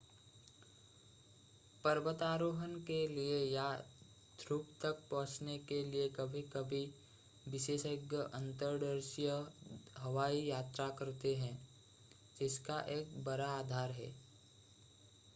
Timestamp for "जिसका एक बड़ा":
12.39-13.51